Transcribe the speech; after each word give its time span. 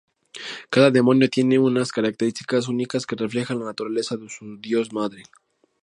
Cada 0.71 0.89
demonio 0.89 1.29
tiene 1.29 1.59
unas 1.59 1.91
características 1.91 2.67
únicas 2.67 3.05
que 3.05 3.15
reflejan 3.15 3.59
la 3.59 3.65
naturaleza 3.65 4.17
de 4.17 4.29
su 4.29 4.57
dios 4.57 4.91
madre. 4.91 5.21